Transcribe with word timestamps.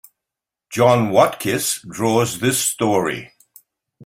John 0.71 1.11
Watkiss 1.11 1.87
draws 1.87 2.39
this 2.39 2.57
story. 2.57 3.33